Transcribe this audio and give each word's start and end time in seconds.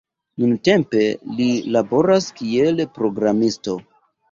Nuntempe 0.43 1.01
li 1.35 1.51
laboras 1.77 2.31
kiel 2.41 2.83
programisto. 2.99 3.79